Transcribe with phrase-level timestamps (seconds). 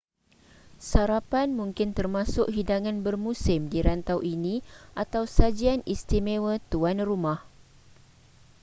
[0.91, 4.55] sarapan mungkin termasuk hidangan bermusim di rantau ini
[5.03, 7.39] atau sajian istimewa tuan rumah